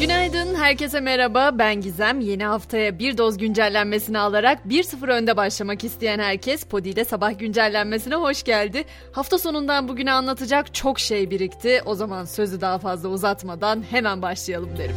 Günaydın, 0.00 0.54
herkese 0.54 1.00
merhaba. 1.00 1.58
Ben 1.58 1.80
Gizem. 1.80 2.20
Yeni 2.20 2.44
haftaya 2.44 2.98
bir 2.98 3.18
doz 3.18 3.38
güncellenmesini 3.38 4.18
alarak 4.18 4.58
1-0 4.68 5.12
önde 5.12 5.36
başlamak 5.36 5.84
isteyen 5.84 6.18
herkes 6.18 6.64
Podi'de 6.64 7.04
sabah 7.04 7.38
güncellenmesine 7.38 8.14
hoş 8.14 8.42
geldi. 8.42 8.84
Hafta 9.12 9.38
sonundan 9.38 9.88
bugüne 9.88 10.12
anlatacak 10.12 10.74
çok 10.74 10.98
şey 11.00 11.30
birikti. 11.30 11.82
O 11.86 11.94
zaman 11.94 12.24
sözü 12.24 12.60
daha 12.60 12.78
fazla 12.78 13.08
uzatmadan 13.08 13.84
hemen 13.90 14.22
başlayalım 14.22 14.70
derim. 14.78 14.96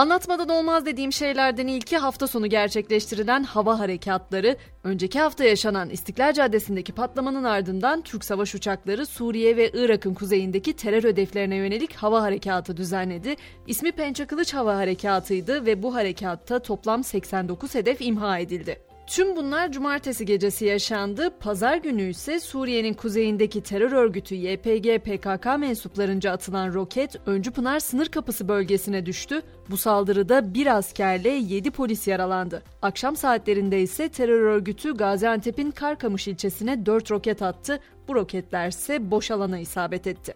Anlatmadan 0.00 0.48
olmaz 0.48 0.86
dediğim 0.86 1.12
şeylerden 1.12 1.66
ilki 1.66 1.98
hafta 1.98 2.26
sonu 2.26 2.46
gerçekleştirilen 2.46 3.42
hava 3.42 3.78
harekatları. 3.78 4.56
Önceki 4.84 5.20
hafta 5.20 5.44
yaşanan 5.44 5.90
İstiklal 5.90 6.32
Caddesi'ndeki 6.32 6.92
patlamanın 6.92 7.44
ardından 7.44 8.02
Türk 8.02 8.24
savaş 8.24 8.54
uçakları 8.54 9.06
Suriye 9.06 9.56
ve 9.56 9.70
Irak'ın 9.74 10.14
kuzeyindeki 10.14 10.72
terör 10.72 11.04
hedeflerine 11.04 11.56
yönelik 11.56 11.94
hava 11.94 12.22
harekatı 12.22 12.76
düzenledi. 12.76 13.36
İsmi 13.66 13.92
Pençe 13.92 14.26
Kılıç 14.26 14.54
Hava 14.54 14.76
Harekatı'ydı 14.76 15.66
ve 15.66 15.82
bu 15.82 15.94
harekatta 15.94 16.58
toplam 16.58 17.04
89 17.04 17.74
hedef 17.74 18.00
imha 18.00 18.38
edildi. 18.38 18.89
Tüm 19.10 19.36
bunlar 19.36 19.72
cumartesi 19.72 20.24
gecesi 20.24 20.64
yaşandı. 20.64 21.30
Pazar 21.40 21.76
günü 21.76 22.02
ise 22.02 22.40
Suriye'nin 22.40 22.94
kuzeyindeki 22.94 23.62
terör 23.62 23.92
örgütü 23.92 24.34
YPG 24.34 24.98
PKK 24.98 25.46
mensuplarınca 25.58 26.32
atılan 26.32 26.74
roket 26.74 27.16
Öncü 27.26 27.50
Pınar 27.50 27.80
sınır 27.80 28.06
kapısı 28.06 28.48
bölgesine 28.48 29.06
düştü. 29.06 29.42
Bu 29.70 29.76
saldırıda 29.76 30.54
bir 30.54 30.76
askerle 30.76 31.28
7 31.28 31.70
polis 31.70 32.08
yaralandı. 32.08 32.62
Akşam 32.82 33.16
saatlerinde 33.16 33.80
ise 33.80 34.08
terör 34.08 34.40
örgütü 34.40 34.96
Gaziantep'in 34.96 35.70
Karkamış 35.70 36.28
ilçesine 36.28 36.86
4 36.86 37.10
roket 37.10 37.42
attı. 37.42 37.80
Bu 38.08 38.14
roketler 38.14 38.68
ise 38.68 39.10
boş 39.10 39.30
alana 39.30 39.58
isabet 39.58 40.06
etti. 40.06 40.34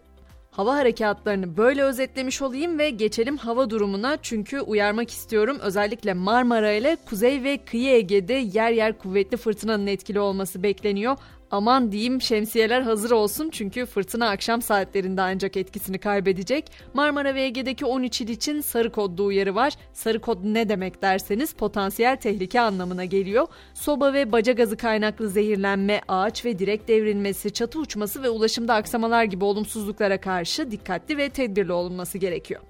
Hava 0.57 0.75
harekatlarını 0.75 1.57
böyle 1.57 1.83
özetlemiş 1.83 2.43
olayım 2.43 2.79
ve 2.79 2.91
geçelim 2.91 3.37
hava 3.37 3.71
durumuna 3.71 4.19
çünkü 4.23 4.61
uyarmak 4.61 5.11
istiyorum 5.11 5.59
özellikle 5.63 6.15
Marmara 6.15 6.73
ile 6.73 6.97
Kuzey 7.09 7.43
ve 7.43 7.59
Kıyı 7.65 7.91
Ege'de 7.95 8.35
yer 8.35 8.71
yer 8.71 8.99
kuvvetli 8.99 9.37
fırtınanın 9.37 9.87
etkili 9.87 10.21
olması 10.21 10.63
bekleniyor. 10.63 11.17
Aman 11.55 11.93
diyeyim 11.93 12.21
şemsiyeler 12.21 12.83
hazır 12.83 13.11
olsun 13.11 13.51
çünkü 13.51 13.87
fırtına 13.87 14.29
akşam 14.29 14.63
saatlerinde 14.63 15.23
ancak 15.23 15.57
etkisini 15.57 15.99
kaybedecek. 15.99 16.71
Marmara 16.95 17.35
ve 17.35 17.43
Ege'deki 17.43 17.85
13 17.85 18.21
il 18.21 18.29
için 18.29 18.61
sarı 18.61 18.93
kodlu 18.93 19.25
uyarı 19.25 19.55
var. 19.55 19.73
Sarı 19.93 20.21
kod 20.21 20.39
ne 20.43 20.69
demek 20.69 21.03
derseniz 21.03 21.53
potansiyel 21.53 22.17
tehlike 22.17 22.61
anlamına 22.61 23.05
geliyor. 23.05 23.47
Soba 23.75 24.13
ve 24.13 24.33
baca 24.33 24.53
gazı 24.53 24.77
kaynaklı 24.77 25.29
zehirlenme, 25.29 26.01
ağaç 26.09 26.45
ve 26.45 26.59
direk 26.59 26.89
devrilmesi, 26.89 27.53
çatı 27.53 27.79
uçması 27.79 28.23
ve 28.23 28.29
ulaşımda 28.31 28.75
aksamalar 28.75 29.25
gibi 29.25 29.45
olumsuzluklara 29.45 30.21
karşı 30.21 30.71
dikkatli 30.71 31.19
ve 31.19 31.29
tedbirli 31.29 31.73
olunması 31.73 32.19
gerekiyor. 32.19 32.61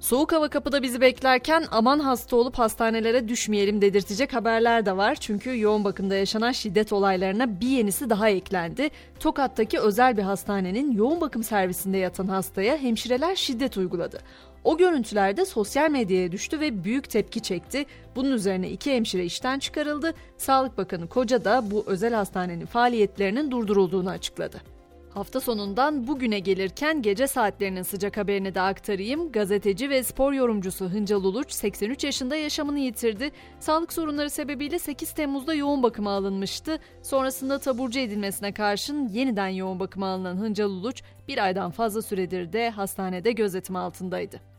Soğuk 0.00 0.32
hava 0.32 0.48
kapıda 0.48 0.82
bizi 0.82 1.00
beklerken 1.00 1.64
aman 1.70 1.98
hasta 1.98 2.36
olup 2.36 2.58
hastanelere 2.58 3.28
düşmeyelim 3.28 3.82
dedirtecek 3.82 4.32
haberler 4.34 4.86
de 4.86 4.96
var. 4.96 5.14
Çünkü 5.14 5.60
yoğun 5.60 5.84
bakımda 5.84 6.14
yaşanan 6.14 6.52
şiddet 6.52 6.92
olaylarına 6.92 7.60
bir 7.60 7.68
yenisi 7.68 8.10
daha 8.10 8.28
eklendi. 8.28 8.88
Tokat'taki 9.20 9.80
özel 9.80 10.16
bir 10.16 10.22
hastanenin 10.22 10.92
yoğun 10.92 11.20
bakım 11.20 11.42
servisinde 11.42 11.98
yatan 11.98 12.26
hastaya 12.26 12.76
hemşireler 12.76 13.34
şiddet 13.34 13.76
uyguladı. 13.76 14.20
O 14.64 14.76
görüntüler 14.76 15.36
de 15.36 15.44
sosyal 15.44 15.90
medyaya 15.90 16.32
düştü 16.32 16.60
ve 16.60 16.84
büyük 16.84 17.10
tepki 17.10 17.40
çekti. 17.40 17.86
Bunun 18.16 18.32
üzerine 18.32 18.70
iki 18.70 18.92
hemşire 18.92 19.24
işten 19.24 19.58
çıkarıldı. 19.58 20.14
Sağlık 20.38 20.78
Bakanı 20.78 21.08
Koca 21.08 21.44
da 21.44 21.70
bu 21.70 21.84
özel 21.86 22.14
hastanenin 22.14 22.66
faaliyetlerinin 22.66 23.50
durdurulduğunu 23.50 24.10
açıkladı. 24.10 24.79
Hafta 25.14 25.40
sonundan 25.40 26.06
bugüne 26.06 26.38
gelirken 26.38 27.02
gece 27.02 27.26
saatlerinin 27.26 27.82
sıcak 27.82 28.16
haberini 28.16 28.54
de 28.54 28.60
aktarayım. 28.60 29.32
Gazeteci 29.32 29.90
ve 29.90 30.02
spor 30.02 30.32
yorumcusu 30.32 30.84
Hıncal 30.84 31.24
Uluç 31.24 31.52
83 31.52 32.04
yaşında 32.04 32.36
yaşamını 32.36 32.78
yitirdi. 32.78 33.30
Sağlık 33.60 33.92
sorunları 33.92 34.30
sebebiyle 34.30 34.78
8 34.78 35.12
Temmuz'da 35.12 35.54
yoğun 35.54 35.82
bakıma 35.82 36.10
alınmıştı. 36.10 36.78
Sonrasında 37.02 37.58
taburcu 37.58 38.00
edilmesine 38.00 38.52
karşın 38.54 39.08
yeniden 39.08 39.48
yoğun 39.48 39.80
bakıma 39.80 40.06
alınan 40.06 40.36
Hıncal 40.36 40.70
Uluç 40.70 41.02
bir 41.28 41.44
aydan 41.44 41.70
fazla 41.70 42.02
süredir 42.02 42.52
de 42.52 42.70
hastanede 42.70 43.32
gözetim 43.32 43.76
altındaydı. 43.76 44.49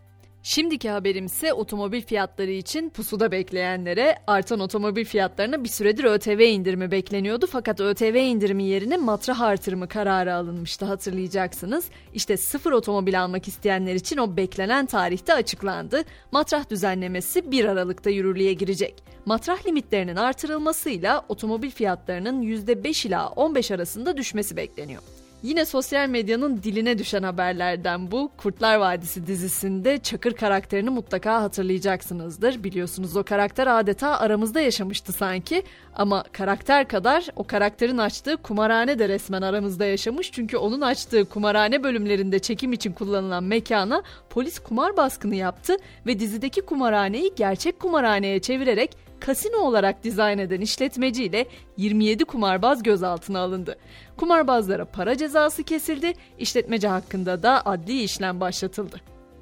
Şimdiki 0.43 0.89
haberim 0.89 1.25
ise 1.25 1.53
otomobil 1.53 2.01
fiyatları 2.01 2.51
için 2.51 2.89
pusuda 2.89 3.31
bekleyenlere 3.31 4.15
artan 4.27 4.59
otomobil 4.59 5.05
fiyatlarına 5.05 5.63
bir 5.63 5.69
süredir 5.69 6.03
ÖTV 6.03 6.39
indirimi 6.39 6.91
bekleniyordu 6.91 7.47
fakat 7.51 7.79
ÖTV 7.79 8.15
indirimi 8.15 8.63
yerine 8.63 8.97
matrah 8.97 9.41
artırımı 9.41 9.87
kararı 9.87 10.35
alınmıştı 10.35 10.85
hatırlayacaksınız. 10.85 11.85
İşte 12.13 12.37
sıfır 12.37 12.71
otomobil 12.71 13.21
almak 13.21 13.47
isteyenler 13.47 13.95
için 13.95 14.17
o 14.17 14.37
beklenen 14.37 14.85
tarihte 14.85 15.33
açıklandı. 15.33 16.03
Matrah 16.31 16.69
düzenlemesi 16.69 17.51
1 17.51 17.65
Aralık'ta 17.65 18.09
yürürlüğe 18.09 18.53
girecek. 18.53 19.03
Matrah 19.25 19.65
limitlerinin 19.65 20.15
artırılmasıyla 20.15 21.25
otomobil 21.29 21.71
fiyatlarının 21.71 22.41
%5 22.41 23.07
ila 23.07 23.29
15 23.29 23.71
arasında 23.71 24.17
düşmesi 24.17 24.57
bekleniyor. 24.57 25.01
Yine 25.43 25.65
sosyal 25.65 26.09
medyanın 26.09 26.63
diline 26.63 26.97
düşen 26.97 27.23
haberlerden 27.23 28.11
bu. 28.11 28.31
Kurtlar 28.37 28.75
Vadisi 28.75 29.27
dizisinde 29.27 29.97
Çakır 29.97 30.33
karakterini 30.33 30.89
mutlaka 30.89 31.41
hatırlayacaksınızdır. 31.41 32.63
Biliyorsunuz 32.63 33.17
o 33.17 33.23
karakter 33.23 33.67
adeta 33.67 34.19
aramızda 34.19 34.61
yaşamıştı 34.61 35.13
sanki. 35.13 35.63
Ama 35.95 36.23
karakter 36.31 36.87
kadar 36.87 37.27
o 37.35 37.43
karakterin 37.43 37.97
açtığı 37.97 38.37
kumarhane 38.37 38.99
de 38.99 39.09
resmen 39.09 39.41
aramızda 39.41 39.85
yaşamış. 39.85 40.31
Çünkü 40.31 40.57
onun 40.57 40.81
açtığı 40.81 41.25
kumarhane 41.25 41.83
bölümlerinde 41.83 42.39
çekim 42.39 42.73
için 42.73 42.91
kullanılan 42.91 43.43
mekana 43.43 44.03
polis 44.29 44.59
kumar 44.59 44.97
baskını 44.97 45.35
yaptı 45.35 45.77
ve 46.07 46.19
dizideki 46.19 46.61
kumarhaneyi 46.61 47.33
gerçek 47.35 47.79
kumarhaneye 47.79 48.41
çevirerek 48.41 49.10
kasino 49.21 49.57
olarak 49.57 50.03
dizayn 50.03 50.37
eden 50.37 50.61
işletmeciyle 50.61 51.45
27 51.77 52.25
kumarbaz 52.25 52.83
gözaltına 52.83 53.39
alındı. 53.39 53.77
Kumarbazlara 54.17 54.85
para 54.85 55.17
cezası 55.17 55.63
kesildi, 55.63 56.13
işletmeci 56.39 56.87
hakkında 56.87 57.43
da 57.43 57.65
adli 57.65 58.03
işlem 58.03 58.39
başlatıldı. 58.39 59.01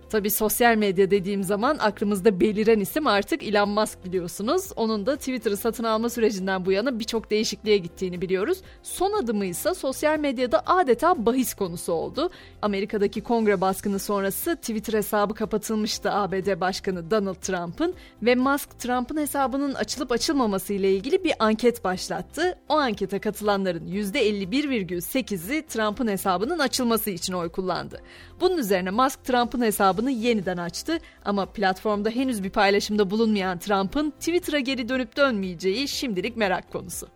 Tabi 0.09 0.31
sosyal 0.31 0.75
medya 0.75 1.11
dediğim 1.11 1.43
zaman 1.43 1.77
aklımızda 1.77 2.39
beliren 2.39 2.79
isim 2.79 3.07
artık 3.07 3.43
Elon 3.43 3.69
Musk 3.69 4.05
biliyorsunuz. 4.05 4.71
Onun 4.75 5.05
da 5.05 5.15
Twitter'ı 5.15 5.57
satın 5.57 5.83
alma 5.83 6.09
sürecinden 6.09 6.65
bu 6.65 6.71
yana 6.71 6.99
birçok 6.99 7.31
değişikliğe 7.31 7.77
gittiğini 7.77 8.21
biliyoruz. 8.21 8.57
Son 8.83 9.13
adımı 9.23 9.45
ise 9.45 9.73
sosyal 9.73 10.19
medyada 10.19 10.63
adeta 10.65 11.25
bahis 11.25 11.53
konusu 11.53 11.93
oldu. 11.93 12.29
Amerika'daki 12.61 13.21
kongre 13.21 13.61
baskını 13.61 13.99
sonrası 13.99 14.55
Twitter 14.55 14.93
hesabı 14.93 15.33
kapatılmıştı 15.33 16.11
ABD 16.11 16.59
Başkanı 16.59 17.11
Donald 17.11 17.35
Trump'ın 17.35 17.93
ve 18.21 18.35
Musk 18.35 18.79
Trump'ın 18.79 19.17
hesabının 19.17 19.73
açılıp 19.73 20.11
açılmaması 20.11 20.73
ile 20.73 20.93
ilgili 20.93 21.23
bir 21.23 21.33
anket 21.39 21.83
başlattı. 21.83 22.57
O 22.69 22.77
ankete 22.77 23.19
katılanların 23.19 23.87
%51,8'i 23.87 25.67
Trump'ın 25.67 26.07
hesabının 26.07 26.59
açılması 26.59 27.09
için 27.09 27.33
oy 27.33 27.49
kullandı. 27.49 28.01
Bunun 28.41 28.57
üzerine 28.57 28.89
Musk 28.89 29.25
Trump'ın 29.25 29.61
hesabını 29.99 30.11
yeniden 30.11 30.57
açtı 30.57 30.99
ama 31.25 31.45
platformda 31.45 32.09
henüz 32.09 32.43
bir 32.43 32.49
paylaşımda 32.49 33.11
bulunmayan 33.11 33.59
Trump'ın 33.59 34.11
Twitter'a 34.11 34.59
geri 34.59 34.89
dönüp 34.89 35.17
dönmeyeceği 35.17 35.87
şimdilik 35.87 36.37
merak 36.37 36.71
konusu. 36.71 37.07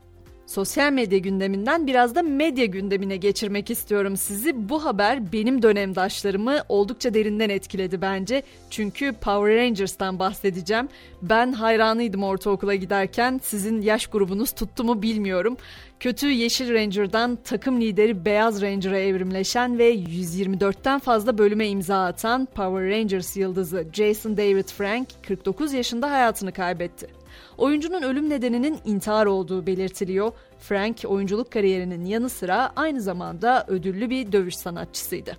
Sosyal 0.53 0.91
medya 0.91 1.17
gündeminden 1.17 1.87
biraz 1.87 2.15
da 2.15 2.21
medya 2.21 2.65
gündemine 2.65 3.17
geçirmek 3.17 3.69
istiyorum 3.69 4.17
sizi. 4.17 4.69
Bu 4.69 4.85
haber 4.85 5.33
benim 5.33 5.61
dönemdaşlarımı 5.61 6.63
oldukça 6.69 7.13
derinden 7.13 7.49
etkiledi 7.49 8.01
bence. 8.01 8.43
Çünkü 8.69 9.13
Power 9.13 9.57
Rangers'tan 9.57 10.19
bahsedeceğim. 10.19 10.89
Ben 11.21 11.51
hayranıydım 11.51 12.23
ortaokula 12.23 12.75
giderken. 12.75 13.41
Sizin 13.43 13.81
yaş 13.81 14.07
grubunuz 14.07 14.51
tuttu 14.51 14.83
mu 14.83 15.01
bilmiyorum. 15.01 15.57
Kötü 15.99 16.31
Yeşil 16.31 16.73
Ranger'dan 16.73 17.37
takım 17.43 17.81
lideri 17.81 18.25
Beyaz 18.25 18.61
Ranger'a 18.61 18.99
evrimleşen 18.99 19.77
ve 19.77 19.95
124'ten 19.95 20.99
fazla 20.99 21.37
bölüme 21.37 21.67
imza 21.67 22.05
atan 22.05 22.45
Power 22.45 22.89
Rangers 22.89 23.37
yıldızı 23.37 23.87
Jason 23.93 24.37
David 24.37 24.67
Frank 24.67 25.07
49 25.27 25.73
yaşında 25.73 26.11
hayatını 26.11 26.51
kaybetti. 26.51 27.22
Oyuncunun 27.57 28.01
ölüm 28.01 28.29
nedeninin 28.29 28.79
intihar 28.85 29.25
olduğu 29.25 29.67
belirtiliyor. 29.67 30.31
Frank 30.59 31.03
oyunculuk 31.07 31.51
kariyerinin 31.51 32.05
yanı 32.05 32.29
sıra 32.29 32.71
aynı 32.75 33.01
zamanda 33.01 33.65
ödüllü 33.67 34.09
bir 34.09 34.31
dövüş 34.31 34.55
sanatçısıydı. 34.55 35.37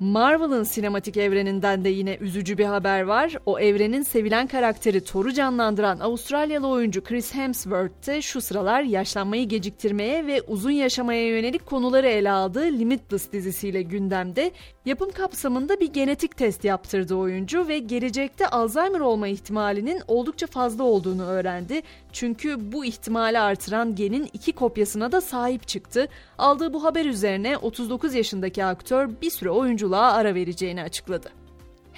Marvel'ın 0.00 0.62
sinematik 0.62 1.16
evreninden 1.16 1.84
de 1.84 1.88
yine 1.88 2.16
üzücü 2.16 2.58
bir 2.58 2.64
haber 2.64 3.02
var. 3.02 3.36
O 3.46 3.58
evrenin 3.58 4.02
sevilen 4.02 4.46
karakteri 4.46 5.04
Thor'u 5.04 5.32
canlandıran 5.32 5.98
Avustralyalı 5.98 6.68
oyuncu 6.68 7.04
Chris 7.04 7.34
Hemsworth 7.34 8.06
de 8.06 8.22
şu 8.22 8.40
sıralar 8.40 8.82
yaşlanmayı 8.82 9.48
geciktirmeye 9.48 10.26
ve 10.26 10.42
uzun 10.42 10.70
yaşamaya 10.70 11.28
yönelik 11.28 11.66
konuları 11.66 12.06
ele 12.06 12.30
aldığı 12.30 12.64
Limitless 12.64 13.32
dizisiyle 13.32 13.82
gündemde. 13.82 14.50
Yapım 14.84 15.10
kapsamında 15.10 15.80
bir 15.80 15.92
genetik 15.92 16.36
test 16.36 16.64
yaptırdı 16.64 17.14
oyuncu 17.14 17.68
ve 17.68 17.78
gelecekte 17.78 18.48
Alzheimer 18.48 19.00
olma 19.00 19.28
ihtimalinin 19.28 20.02
oldukça 20.08 20.46
fazla 20.46 20.84
olduğunu 20.84 21.24
öğrendi. 21.24 21.82
Çünkü 22.12 22.72
bu 22.72 22.84
ihtimali 22.84 23.38
artıran 23.38 23.94
genin 23.94 24.28
iki 24.32 24.52
kopyasına 24.52 25.12
da 25.12 25.20
sahip 25.20 25.68
çıktı. 25.68 26.08
Aldığı 26.38 26.72
bu 26.72 26.84
haber 26.84 27.04
üzerine 27.04 27.56
39 27.56 28.14
yaşındaki 28.14 28.64
aktör 28.64 29.10
bir 29.22 29.30
süre 29.30 29.50
oyunculuğa 29.50 30.12
ara 30.12 30.34
vereceğini 30.34 30.82
açıkladı. 30.82 31.30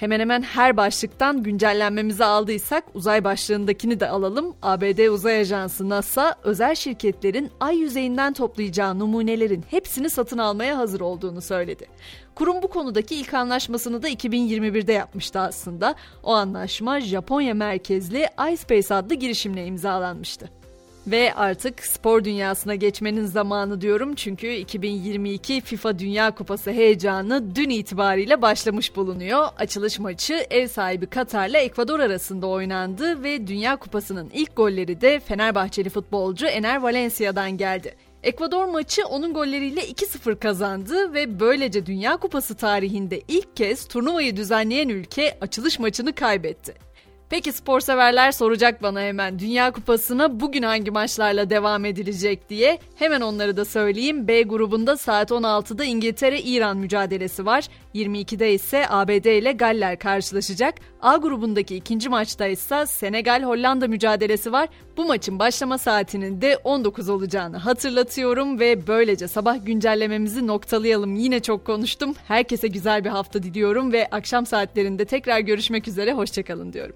Hemen 0.01 0.19
hemen 0.19 0.41
her 0.41 0.77
başlıktan 0.77 1.43
güncellenmemizi 1.43 2.25
aldıysak 2.25 2.83
uzay 2.93 3.23
başlığındakini 3.23 3.99
de 3.99 4.09
alalım. 4.09 4.55
ABD 4.61 5.07
Uzay 5.07 5.39
Ajansı 5.39 5.89
NASA 5.89 6.35
özel 6.43 6.75
şirketlerin 6.75 7.51
ay 7.59 7.77
yüzeyinden 7.77 8.33
toplayacağı 8.33 8.99
numunelerin 8.99 9.65
hepsini 9.69 10.09
satın 10.09 10.37
almaya 10.37 10.77
hazır 10.77 11.01
olduğunu 11.01 11.41
söyledi. 11.41 11.87
Kurum 12.35 12.61
bu 12.63 12.67
konudaki 12.67 13.15
ilk 13.15 13.33
anlaşmasını 13.33 14.03
da 14.03 14.09
2021'de 14.09 14.93
yapmıştı 14.93 15.39
aslında. 15.39 15.95
O 16.23 16.33
anlaşma 16.33 17.01
Japonya 17.01 17.53
merkezli 17.53 18.27
iSpace 18.53 18.93
adlı 18.95 19.15
girişimle 19.15 19.65
imzalanmıştı. 19.65 20.60
Ve 21.07 21.33
artık 21.33 21.85
spor 21.85 22.23
dünyasına 22.23 22.75
geçmenin 22.75 23.25
zamanı 23.25 23.81
diyorum 23.81 24.15
çünkü 24.15 24.53
2022 24.53 25.61
FIFA 25.61 25.99
Dünya 25.99 26.35
Kupası 26.35 26.71
heyecanı 26.71 27.55
dün 27.55 27.69
itibariyle 27.69 28.41
başlamış 28.41 28.95
bulunuyor. 28.95 29.47
Açılış 29.57 29.99
maçı 29.99 30.45
ev 30.49 30.67
sahibi 30.67 31.07
Katar'la 31.07 31.57
Ekvador 31.57 31.99
arasında 31.99 32.47
oynandı 32.47 33.23
ve 33.23 33.47
Dünya 33.47 33.75
Kupası'nın 33.75 34.29
ilk 34.33 34.55
golleri 34.55 35.01
de 35.01 35.19
Fenerbahçeli 35.19 35.89
futbolcu 35.89 36.47
Ener 36.47 36.81
Valencia'dan 36.81 37.57
geldi. 37.57 37.95
Ekvador 38.23 38.65
maçı 38.65 39.05
onun 39.05 39.33
golleriyle 39.33 39.81
2-0 39.81 40.39
kazandı 40.39 41.13
ve 41.13 41.39
böylece 41.39 41.85
Dünya 41.85 42.17
Kupası 42.17 42.55
tarihinde 42.55 43.21
ilk 43.27 43.57
kez 43.57 43.87
turnuvayı 43.87 44.35
düzenleyen 44.35 44.89
ülke 44.89 45.37
açılış 45.41 45.79
maçını 45.79 46.15
kaybetti. 46.15 46.90
Peki 47.31 47.51
spor 47.51 47.79
severler 47.79 48.31
soracak 48.31 48.83
bana 48.83 49.01
hemen 49.01 49.39
Dünya 49.39 49.71
Kupası'na 49.71 50.39
bugün 50.39 50.63
hangi 50.63 50.91
maçlarla 50.91 51.49
devam 51.49 51.85
edilecek 51.85 52.49
diye. 52.49 52.79
Hemen 52.95 53.21
onları 53.21 53.57
da 53.57 53.65
söyleyeyim. 53.65 54.27
B 54.27 54.41
grubunda 54.41 54.97
saat 54.97 55.31
16'da 55.31 55.83
İngiltere-İran 55.83 56.77
mücadelesi 56.77 57.45
var. 57.45 57.67
22'de 57.95 58.53
ise 58.53 58.85
ABD 58.89 59.25
ile 59.25 59.51
Galler 59.51 59.99
karşılaşacak. 59.99 60.75
A 61.01 61.17
grubundaki 61.17 61.75
ikinci 61.75 62.09
maçta 62.09 62.47
ise 62.47 62.75
Senegal-Hollanda 62.85 63.87
mücadelesi 63.87 64.51
var. 64.51 64.69
Bu 64.97 65.05
maçın 65.05 65.39
başlama 65.39 65.77
saatinin 65.77 66.41
de 66.41 66.57
19 66.63 67.09
olacağını 67.09 67.57
hatırlatıyorum 67.57 68.59
ve 68.59 68.87
böylece 68.87 69.27
sabah 69.27 69.65
güncellememizi 69.65 70.47
noktalayalım. 70.47 71.15
Yine 71.15 71.39
çok 71.39 71.65
konuştum. 71.65 72.13
Herkese 72.27 72.67
güzel 72.67 73.03
bir 73.03 73.09
hafta 73.09 73.43
diliyorum 73.43 73.91
ve 73.91 74.07
akşam 74.11 74.45
saatlerinde 74.45 75.05
tekrar 75.05 75.39
görüşmek 75.39 75.87
üzere. 75.87 76.13
Hoşçakalın 76.13 76.73
diyorum. 76.73 76.95